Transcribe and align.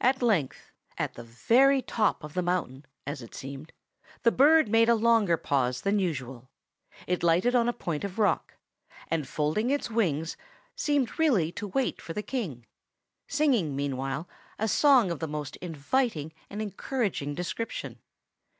At 0.00 0.20
length, 0.20 0.72
at 0.98 1.14
the 1.14 1.22
very 1.22 1.80
top 1.80 2.24
of 2.24 2.34
the 2.34 2.42
mountain, 2.42 2.86
as 3.06 3.22
it 3.22 3.36
seemed, 3.36 3.72
the 4.24 4.32
bird 4.32 4.68
made 4.68 4.88
a 4.88 4.96
longer 4.96 5.36
pause 5.36 5.82
than 5.82 6.00
usual. 6.00 6.50
It 7.06 7.22
lighted 7.22 7.54
on 7.54 7.68
a 7.68 7.72
point 7.72 8.02
of 8.02 8.18
rock, 8.18 8.54
and 9.06 9.28
folding 9.28 9.70
its 9.70 9.88
wings, 9.88 10.36
seemed 10.74 11.20
really 11.20 11.52
to 11.52 11.68
wait 11.68 12.02
for 12.02 12.14
the 12.14 12.20
King, 12.20 12.66
singing, 13.28 13.76
meanwhile, 13.76 14.28
a 14.58 14.66
song 14.66 15.12
of 15.12 15.20
the 15.20 15.28
most 15.28 15.54
inviting 15.58 16.32
and 16.50 16.60
encouraging 16.60 17.36
description. 17.36 18.00